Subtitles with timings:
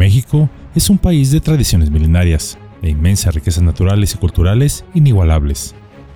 [0.00, 5.74] México es un país de tradiciones milenarias, de inmensas riquezas naturales y culturales inigualables,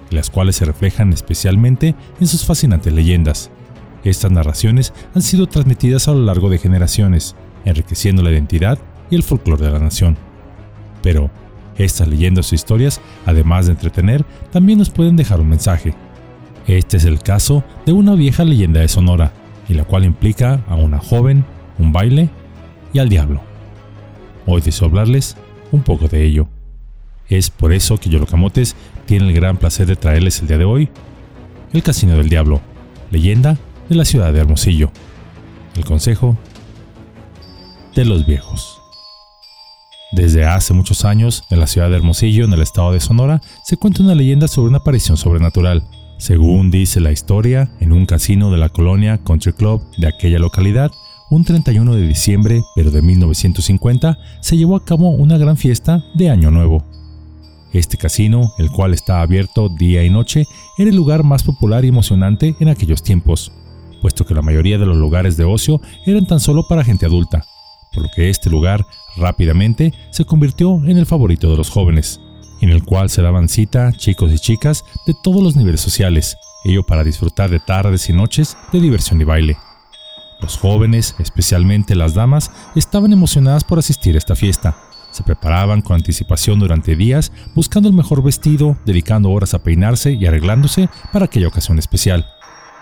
[0.09, 3.51] las cuales se reflejan especialmente en sus fascinantes leyendas.
[4.03, 7.37] Estas narraciones han sido transmitidas a lo largo de generaciones,
[7.67, 8.79] enriqueciendo la identidad
[9.11, 10.17] y el folclore de la nación.
[11.03, 11.31] Pero,
[11.77, 15.95] estas leyendas o historias, además de entretener, también nos pueden dejar un mensaje.
[16.67, 19.35] Este es el caso de una vieja leyenda de Sonora,
[19.69, 21.45] y la cual implica a una joven,
[21.79, 22.31] un baile
[22.95, 23.54] y al diablo.
[24.47, 25.37] Hoy deseo hablarles
[25.73, 26.49] un poco de ello.
[27.29, 28.77] Es por eso que Yolocamotes
[29.07, 30.91] tiene el gran placer de traerles el día de hoy
[31.73, 32.61] El Casino del Diablo,
[33.11, 33.57] leyenda
[33.89, 34.91] de la ciudad de Hermosillo.
[35.75, 36.37] El consejo
[37.95, 38.81] de los viejos.
[40.13, 43.77] Desde hace muchos años, en la ciudad de Hermosillo, en el estado de Sonora, se
[43.77, 45.83] cuenta una leyenda sobre una aparición sobrenatural.
[46.19, 50.93] Según dice la historia, en un casino de la colonia Country Club de aquella localidad,
[51.35, 56.31] un 31 de diciembre, pero de 1950, se llevó a cabo una gran fiesta de
[56.31, 56.85] Año Nuevo.
[57.73, 60.47] Este casino, el cual está abierto día y noche,
[60.79, 63.51] era el lugar más popular y emocionante en aquellos tiempos,
[64.01, 67.45] puesto que la mayoría de los lugares de ocio eran tan solo para gente adulta,
[67.93, 72.21] por lo que este lugar rápidamente se convirtió en el favorito de los jóvenes,
[72.61, 76.85] en el cual se daban cita chicos y chicas de todos los niveles sociales, ello
[76.85, 79.57] para disfrutar de tardes y noches de diversión y baile.
[80.41, 84.77] Los jóvenes, especialmente las damas, estaban emocionadas por asistir a esta fiesta.
[85.11, 90.27] Se preparaban con anticipación durante días, buscando el mejor vestido, dedicando horas a peinarse y
[90.27, 92.27] arreglándose para aquella ocasión especial.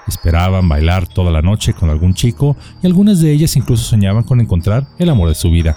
[0.08, 4.40] Esperaban bailar toda la noche con algún chico y algunas de ellas incluso soñaban con
[4.40, 5.76] encontrar el amor de su vida.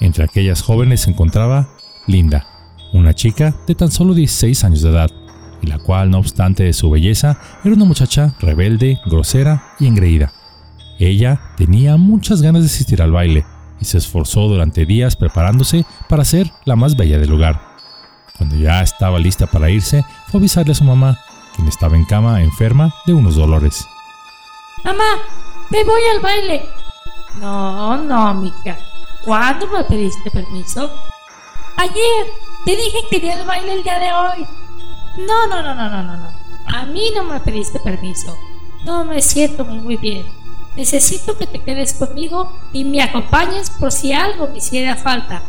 [0.00, 1.68] Entre aquellas jóvenes se encontraba
[2.06, 2.46] Linda,
[2.92, 5.10] una chica de tan solo 16 años de edad,
[5.62, 10.32] y la cual, no obstante de su belleza, era una muchacha rebelde, grosera y engreída.
[11.00, 13.46] Ella tenía muchas ganas de asistir al baile
[13.80, 17.58] y se esforzó durante días preparándose para ser la más bella del lugar.
[18.36, 21.18] Cuando ya estaba lista para irse, fue a avisarle a su mamá,
[21.56, 23.86] quien estaba en cama enferma de unos dolores.
[24.84, 25.22] Mamá,
[25.70, 26.62] me voy al baile.
[27.40, 28.76] No, no, mija.
[29.24, 30.90] ¿Cuándo me pediste permiso?
[31.76, 32.26] Ayer.
[32.64, 34.46] Te dije que quería el baile el día de hoy.
[35.26, 36.30] No, no, no, no, no, no.
[36.66, 38.36] A mí no me pediste permiso.
[38.84, 40.39] No me siento muy bien.
[40.76, 45.42] Necesito que te quedes conmigo y me acompañes por si algo me hiciera falta.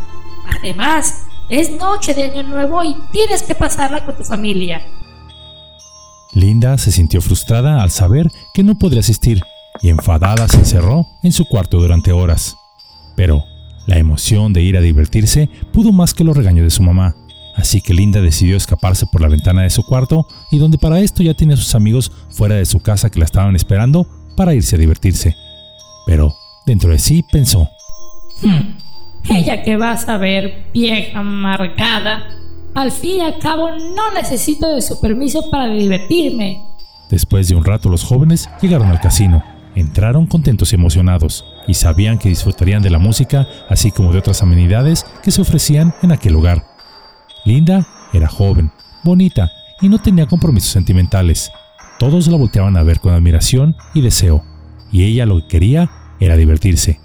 [0.60, 4.82] Además, es noche de Año Nuevo y tienes que pasarla con tu familia.
[6.34, 9.44] Linda se sintió frustrada al saber que no podría asistir
[9.82, 12.56] y enfadada se encerró en su cuarto durante horas.
[13.16, 13.44] Pero
[13.86, 17.16] la emoción de ir a divertirse pudo más que los regaños de su mamá,
[17.56, 21.22] así que Linda decidió escaparse por la ventana de su cuarto y donde para esto
[21.22, 24.08] ya tenía a sus amigos fuera de su casa que la estaban esperando
[24.42, 25.38] para irse a divertirse.
[26.08, 26.36] Pero
[26.66, 27.70] dentro de sí pensó,
[28.42, 32.24] hmm, ella que vas a ver, vieja marcada,
[32.74, 36.60] al fin y al cabo no necesito de su permiso para divertirme.
[37.12, 39.44] Después de un rato los jóvenes llegaron al casino,
[39.76, 44.42] entraron contentos y emocionados, y sabían que disfrutarían de la música así como de otras
[44.42, 46.66] amenidades que se ofrecían en aquel lugar.
[47.46, 48.72] Linda era joven,
[49.04, 51.52] bonita y no tenía compromisos sentimentales,
[52.02, 54.44] todos la volteaban a ver con admiración y deseo,
[54.92, 57.00] y ella lo que quería era divertirse.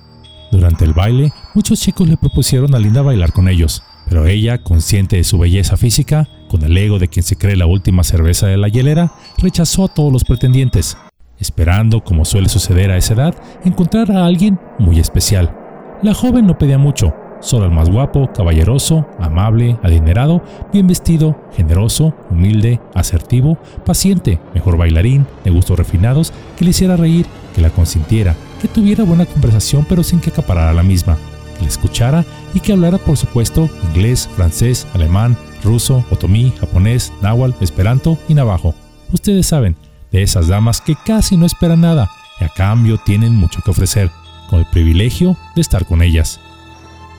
[0.50, 5.16] Durante el baile, muchos chicos le propusieron a Linda bailar con ellos, pero ella, consciente
[5.16, 8.56] de su belleza física, con el ego de quien se cree la última cerveza de
[8.56, 10.96] la hielera, rechazó a todos los pretendientes,
[11.38, 13.34] esperando, como suele suceder a esa edad,
[13.66, 15.54] encontrar a alguien muy especial.
[16.02, 20.42] La joven no pedía mucho, Solo el más guapo, caballeroso, amable, adinerado,
[20.72, 27.26] bien vestido, generoso, humilde, asertivo, paciente, mejor bailarín, de gustos refinados, que le hiciera reír,
[27.54, 31.16] que la consintiera, que tuviera buena conversación pero sin que acaparara la misma,
[31.56, 32.24] que la escuchara
[32.54, 38.74] y que hablara por supuesto inglés, francés, alemán, ruso, otomí, japonés, náhuatl, esperanto y navajo.
[39.12, 39.76] Ustedes saben,
[40.10, 42.10] de esas damas que casi no esperan nada
[42.40, 44.10] y a cambio tienen mucho que ofrecer,
[44.48, 46.40] con el privilegio de estar con ellas.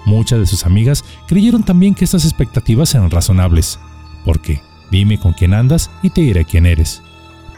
[0.07, 3.78] Muchas de sus amigas creyeron también que estas expectativas eran razonables,
[4.23, 7.03] porque dime con quién andas y te diré quién eres.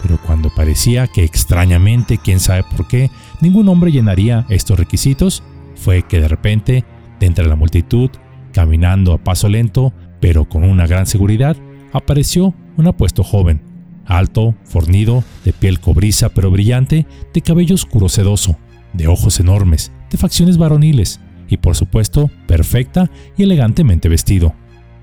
[0.01, 5.43] Pero cuando parecía que extrañamente, quién sabe por qué, ningún hombre llenaría estos requisitos,
[5.75, 6.85] fue que de repente,
[7.19, 8.09] de entre la multitud,
[8.51, 11.55] caminando a paso lento, pero con una gran seguridad,
[11.93, 13.61] apareció un apuesto joven,
[14.07, 18.57] alto, fornido, de piel cobriza pero brillante, de cabello oscuro sedoso,
[18.93, 21.19] de ojos enormes, de facciones varoniles,
[21.49, 24.53] y por supuesto perfecta y elegantemente vestido.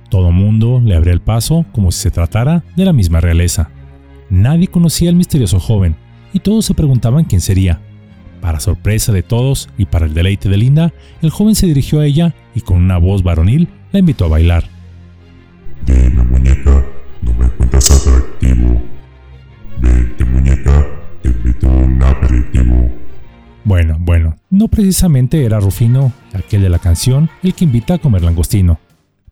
[0.09, 3.71] Todo mundo le abría el paso como si se tratara de la misma realeza.
[4.31, 5.97] Nadie conocía al misterioso joven
[6.33, 7.81] y todos se preguntaban quién sería.
[8.41, 12.07] Para sorpresa de todos y para el deleite de Linda, el joven se dirigió a
[12.07, 14.65] ella y con una voz varonil la invitó a bailar.
[15.87, 16.85] Dime, muñeca,
[17.23, 18.86] no me encuentras atractivo.
[24.57, 28.81] No precisamente era Rufino, aquel de la canción, el que invita a comer langostino.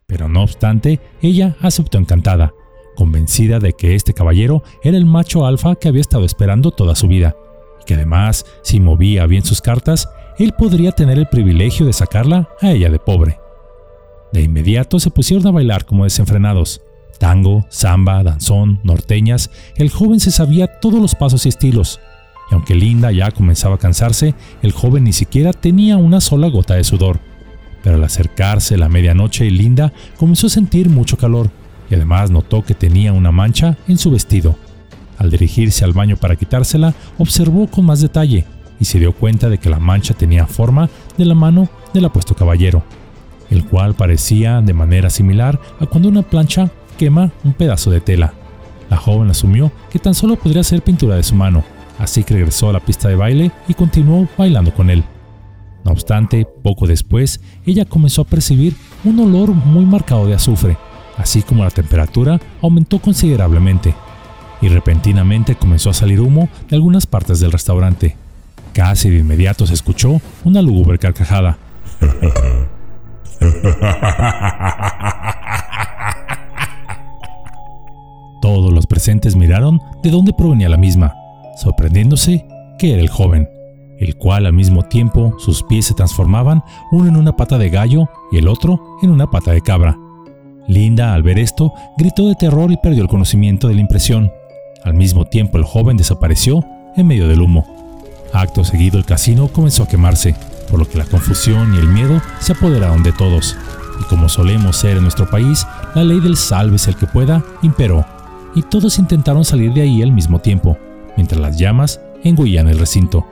[0.05, 2.53] Pero no obstante, ella aceptó encantada,
[2.95, 7.07] convencida de que este caballero era el macho alfa que había estado esperando toda su
[7.07, 7.35] vida,
[7.81, 10.07] y que además, si movía bien sus cartas,
[10.37, 13.39] él podría tener el privilegio de sacarla a ella de pobre.
[14.31, 16.81] De inmediato se pusieron a bailar como desenfrenados.
[17.17, 21.99] Tango, samba, danzón, norteñas, el joven se sabía todos los pasos y estilos,
[22.49, 26.75] y aunque Linda ya comenzaba a cansarse, el joven ni siquiera tenía una sola gota
[26.75, 27.19] de sudor.
[27.83, 31.49] Pero al acercarse la medianoche, Linda comenzó a sentir mucho calor
[31.89, 34.55] y además notó que tenía una mancha en su vestido.
[35.17, 38.45] Al dirigirse al baño para quitársela, observó con más detalle
[38.79, 42.35] y se dio cuenta de que la mancha tenía forma de la mano del apuesto
[42.35, 42.83] caballero,
[43.49, 48.33] el cual parecía de manera similar a cuando una plancha quema un pedazo de tela.
[48.89, 51.63] La joven asumió que tan solo podría ser pintura de su mano,
[51.99, 55.03] así que regresó a la pista de baile y continuó bailando con él.
[55.83, 60.77] No obstante, poco después, ella comenzó a percibir un olor muy marcado de azufre,
[61.17, 63.93] así como la temperatura aumentó considerablemente,
[64.61, 68.15] y repentinamente comenzó a salir humo de algunas partes del restaurante.
[68.73, 71.57] Casi de inmediato se escuchó una lúgubre carcajada.
[78.41, 81.13] Todos los presentes miraron de dónde provenía la misma,
[81.55, 82.45] sorprendiéndose
[82.77, 83.49] que era el joven,
[83.99, 88.09] el cual al mismo tiempo sus pies se transformaban uno en una pata de gallo
[88.31, 89.97] y el otro en una pata de cabra.
[90.67, 94.31] Linda, al ver esto, gritó de terror y perdió el conocimiento de la impresión.
[94.83, 96.65] Al mismo tiempo el joven desapareció
[96.95, 97.65] en medio del humo.
[98.33, 100.35] Acto seguido el casino comenzó a quemarse,
[100.69, 103.55] por lo que la confusión y el miedo se apoderaron de todos.
[104.01, 108.05] Y como solemos ser en nuestro país, la ley del sálvese el que pueda imperó,
[108.55, 110.77] y todos intentaron salir de ahí al mismo tiempo,
[111.15, 113.25] mientras las llamas engullían el recinto.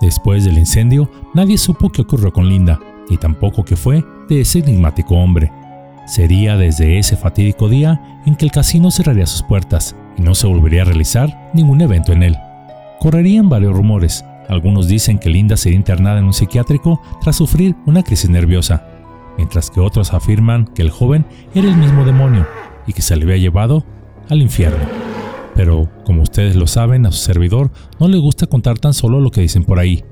[0.00, 4.60] Después del incendio, nadie supo qué ocurrió con Linda, ni tampoco qué fue de ese
[4.60, 5.52] enigmático hombre.
[6.06, 10.46] Sería desde ese fatídico día en que el casino cerraría sus puertas y no se
[10.46, 12.36] volvería a realizar ningún evento en él.
[12.98, 14.24] Correrían varios rumores.
[14.48, 18.84] Algunos dicen que Linda sería internada en un psiquiátrico tras sufrir una crisis nerviosa,
[19.36, 21.24] mientras que otros afirman que el joven
[21.54, 22.46] era el mismo demonio
[22.86, 23.84] y que se le había llevado
[24.28, 25.11] al infierno.
[25.54, 27.70] Pero, como ustedes lo saben, a su servidor
[28.00, 30.04] no le gusta contar tan solo lo que dicen por ahí.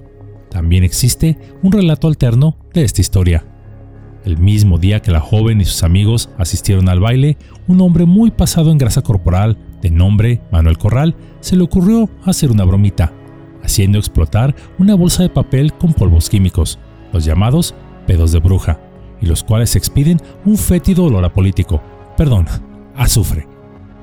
[0.51, 3.45] También existe un relato alterno de esta historia.
[4.25, 7.39] El mismo día que la joven y sus amigos asistieron al baile,
[7.69, 12.51] un hombre muy pasado en grasa corporal, de nombre Manuel Corral, se le ocurrió hacer
[12.51, 13.15] una bromita,
[13.63, 16.79] haciendo explotar una bolsa de papel con polvos químicos,
[17.15, 17.75] los llamados
[18.07, 18.79] pedos de bruja,
[19.23, 21.81] y los cuales expiden un fétido olor a político,
[22.17, 22.47] perdón,
[22.95, 23.50] azufre.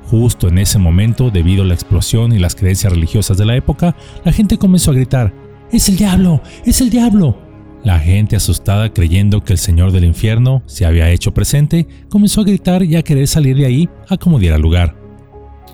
[0.10, 3.96] Justo en ese momento, debido a la explosión y las creencias religiosas de la época,
[4.24, 5.34] la gente comenzó a gritar,
[5.72, 6.42] ¡Es el diablo!
[6.66, 7.38] ¡Es el diablo!
[7.84, 12.46] La gente asustada creyendo que el Señor del infierno se había hecho presente, comenzó a
[12.46, 14.96] gritar y a querer salir de ahí a como diera lugar.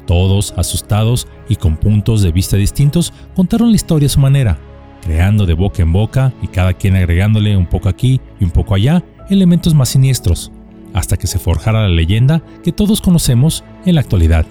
[0.08, 4.58] Todos, asustados y con puntos de vista distintos, contaron la historia a su manera,
[5.04, 8.74] creando de boca en boca y cada quien agregándole un poco aquí y un poco
[8.76, 10.52] allá elementos más siniestros,
[10.94, 14.46] hasta que se forjara la leyenda que todos conocemos en la actualidad.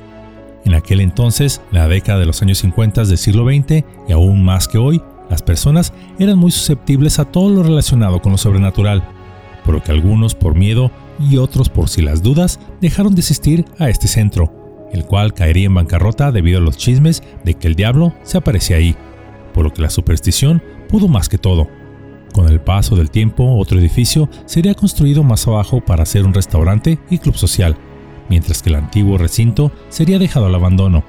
[0.65, 4.45] En aquel entonces, en la década de los años 50 del siglo XX y aún
[4.45, 9.03] más que hoy, las personas eran muy susceptibles a todo lo relacionado con lo sobrenatural,
[9.65, 13.65] por lo que algunos por miedo y otros por si las dudas dejaron de asistir
[13.79, 17.75] a este centro, el cual caería en bancarrota debido a los chismes de que el
[17.75, 18.95] diablo se aparecía ahí,
[19.55, 21.69] por lo que la superstición pudo más que todo.
[22.33, 26.99] Con el paso del tiempo, otro edificio sería construido más abajo para ser un restaurante
[27.11, 27.77] y club social,
[28.31, 31.05] mientras que el antiguo recinto sería dejado al abandono,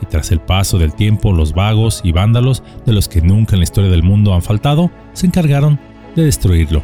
[0.00, 3.60] y tras el paso del tiempo los vagos y vándalos de los que nunca en
[3.60, 5.80] la historia del mundo han faltado se encargaron
[6.14, 6.82] de destruirlo.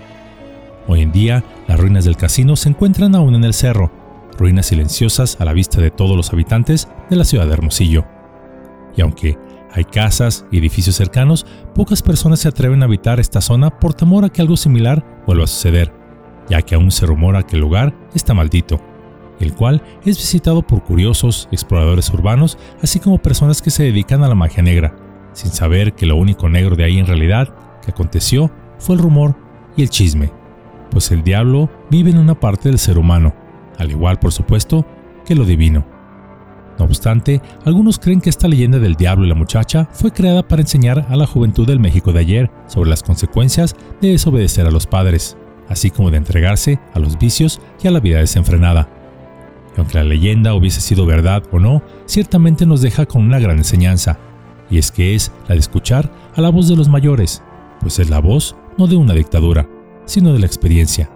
[0.88, 3.92] Hoy en día las ruinas del casino se encuentran aún en el cerro,
[4.36, 8.04] ruinas silenciosas a la vista de todos los habitantes de la ciudad de Hermosillo.
[8.96, 9.38] Y aunque
[9.74, 14.24] hay casas y edificios cercanos, pocas personas se atreven a habitar esta zona por temor
[14.24, 15.92] a que algo similar vuelva a suceder,
[16.48, 18.80] ya que aún se rumora que el lugar está maldito
[19.40, 24.28] el cual es visitado por curiosos, exploradores urbanos, así como personas que se dedican a
[24.28, 24.94] la magia negra,
[25.32, 29.36] sin saber que lo único negro de ahí en realidad que aconteció fue el rumor
[29.76, 30.30] y el chisme,
[30.90, 33.34] pues el diablo vive en una parte del ser humano,
[33.78, 34.86] al igual por supuesto
[35.24, 35.93] que lo divino.
[36.78, 40.62] No obstante, algunos creen que esta leyenda del diablo y la muchacha fue creada para
[40.62, 44.86] enseñar a la juventud del México de ayer sobre las consecuencias de desobedecer a los
[44.86, 45.36] padres,
[45.68, 48.88] así como de entregarse a los vicios y a la vida desenfrenada.
[49.76, 53.58] Y aunque la leyenda hubiese sido verdad o no, ciertamente nos deja con una gran
[53.58, 54.18] enseñanza,
[54.68, 57.42] y es que es la de escuchar a la voz de los mayores,
[57.80, 59.68] pues es la voz no de una dictadura,
[60.06, 61.10] sino de la experiencia.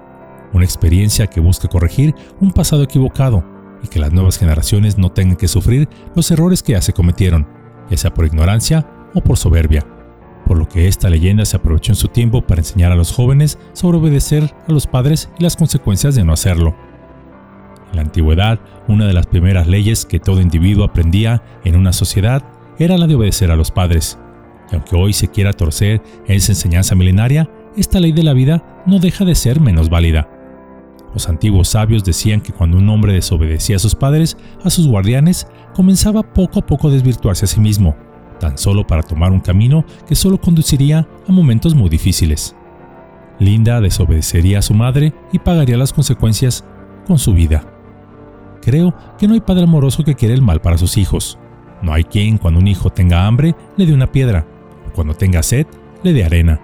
[0.52, 3.44] Una experiencia que busca corregir un pasado equivocado
[3.82, 7.46] y que las nuevas generaciones no tengan que sufrir los errores que ya se cometieron,
[7.90, 9.86] ya sea por ignorancia o por soberbia.
[10.46, 13.58] Por lo que esta leyenda se aprovechó en su tiempo para enseñar a los jóvenes
[13.72, 16.74] sobre obedecer a los padres y las consecuencias de no hacerlo.
[17.90, 22.42] En la antigüedad, una de las primeras leyes que todo individuo aprendía en una sociedad
[22.78, 24.18] era la de obedecer a los padres.
[24.70, 28.98] Y aunque hoy se quiera torcer esa enseñanza milenaria, esta ley de la vida no
[28.98, 30.28] deja de ser menos válida.
[31.14, 35.46] Los antiguos sabios decían que cuando un hombre desobedecía a sus padres, a sus guardianes,
[35.74, 37.96] comenzaba poco a poco a desvirtuarse a sí mismo,
[38.40, 42.54] tan solo para tomar un camino que solo conduciría a momentos muy difíciles.
[43.38, 46.64] Linda desobedecería a su madre y pagaría las consecuencias
[47.06, 47.64] con su vida.
[48.60, 51.38] Creo que no hay padre amoroso que quiera el mal para sus hijos.
[51.80, 54.46] No hay quien cuando un hijo tenga hambre le dé una piedra,
[54.86, 55.66] o cuando tenga sed
[56.02, 56.60] le dé arena.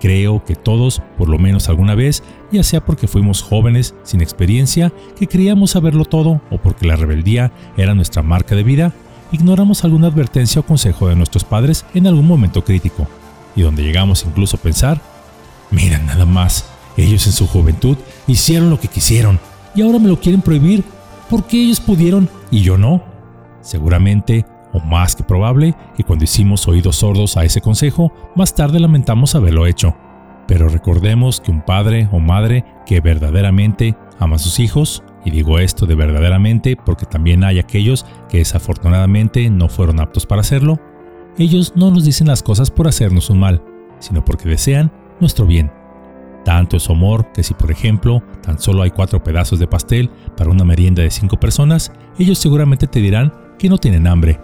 [0.00, 4.92] Creo que todos, por lo menos alguna vez, ya sea porque fuimos jóvenes, sin experiencia,
[5.18, 8.92] que creíamos saberlo todo o porque la rebeldía era nuestra marca de vida,
[9.32, 13.06] ignoramos alguna advertencia o consejo de nuestros padres en algún momento crítico,
[13.56, 15.00] y donde llegamos incluso a pensar,
[15.70, 16.64] mira nada más,
[16.96, 19.38] ellos en su juventud hicieron lo que quisieron
[19.74, 20.84] y ahora me lo quieren prohibir,
[21.28, 23.02] porque ellos pudieron y yo no?
[23.60, 28.80] Seguramente o más que probable que cuando hicimos oídos sordos a ese consejo, más tarde
[28.80, 29.96] lamentamos haberlo hecho.
[30.46, 35.58] Pero recordemos que un padre o madre que verdaderamente ama a sus hijos, y digo
[35.58, 40.80] esto de verdaderamente porque también hay aquellos que desafortunadamente no fueron aptos para hacerlo,
[41.36, 43.62] ellos no nos dicen las cosas por hacernos un mal,
[43.98, 45.70] sino porque desean nuestro bien.
[46.44, 50.10] Tanto es su amor que si por ejemplo tan solo hay cuatro pedazos de pastel
[50.36, 54.40] para una merienda de cinco personas, ellos seguramente te dirán que no tienen hambre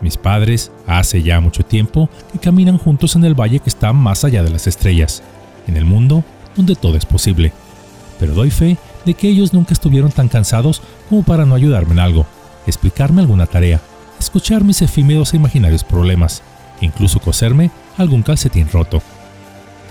[0.00, 4.24] mis padres, hace ya mucho tiempo, que caminan juntos en el valle que está más
[4.24, 5.22] allá de las estrellas,
[5.66, 6.24] en el mundo
[6.56, 7.52] donde todo es posible.
[8.18, 12.00] Pero doy fe de que ellos nunca estuvieron tan cansados como para no ayudarme en
[12.00, 12.26] algo,
[12.66, 13.80] explicarme alguna tarea,
[14.18, 16.42] escuchar mis efímeros e imaginarios problemas,
[16.80, 19.02] incluso coserme algún calcetín roto.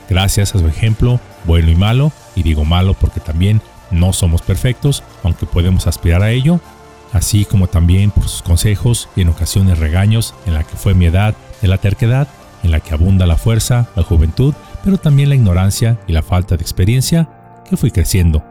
[0.09, 5.03] Gracias a su ejemplo, bueno y malo, y digo malo porque también no somos perfectos,
[5.23, 6.59] aunque podemos aspirar a ello,
[7.13, 11.05] así como también por sus consejos y en ocasiones regaños en la que fue mi
[11.05, 12.27] edad de la terquedad,
[12.63, 16.57] en la que abunda la fuerza, la juventud, pero también la ignorancia y la falta
[16.57, 17.29] de experiencia,
[17.69, 18.43] que fui creciendo.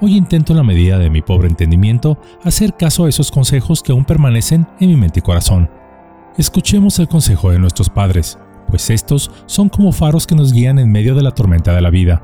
[0.00, 3.92] Hoy intento en la medida de mi pobre entendimiento hacer caso a esos consejos que
[3.92, 5.70] aún permanecen en mi mente y corazón.
[6.36, 8.38] Escuchemos el consejo de nuestros padres,
[8.68, 11.90] pues estos son como faros que nos guían en medio de la tormenta de la
[11.90, 12.22] vida.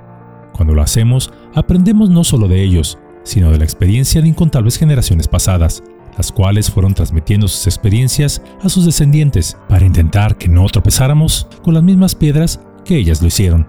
[0.53, 5.29] Cuando lo hacemos, aprendemos no solo de ellos, sino de la experiencia de incontables generaciones
[5.29, 5.83] pasadas,
[6.17, 11.75] las cuales fueron transmitiendo sus experiencias a sus descendientes para intentar que no tropezáramos con
[11.75, 13.67] las mismas piedras que ellas lo hicieron.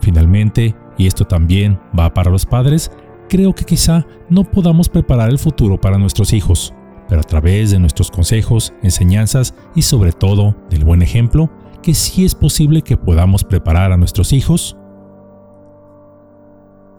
[0.00, 2.90] Finalmente, y esto también va para los padres,
[3.28, 6.74] creo que quizá no podamos preparar el futuro para nuestros hijos,
[7.08, 11.50] pero a través de nuestros consejos, enseñanzas y sobre todo del buen ejemplo,
[11.82, 14.76] que sí es posible que podamos preparar a nuestros hijos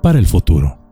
[0.02, 0.85] para el futuro.